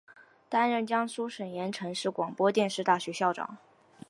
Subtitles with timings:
[0.49, 3.59] 担任江苏省盐城市广播电视大学校长。